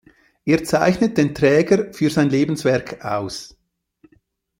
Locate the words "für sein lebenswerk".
1.93-3.05